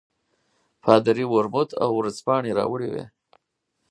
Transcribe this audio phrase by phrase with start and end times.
[0.83, 3.05] پادري ورموت او ورځپاڼې راوړې وې.